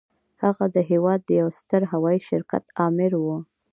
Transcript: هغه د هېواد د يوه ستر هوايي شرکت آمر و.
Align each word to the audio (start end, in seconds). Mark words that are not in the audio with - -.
هغه 0.43 0.65
د 0.75 0.77
هېواد 0.89 1.19
د 1.25 1.29
يوه 1.39 1.51
ستر 1.59 1.81
هوايي 1.91 2.19
شرکت 2.29 2.63
آمر 2.85 3.11
و. 3.23 3.25